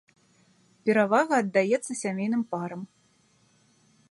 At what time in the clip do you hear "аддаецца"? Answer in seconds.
1.43-1.99